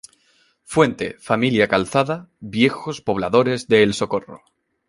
[0.65, 4.41] Fuente: Familia Calzada, viejos pobladores de El Socorro.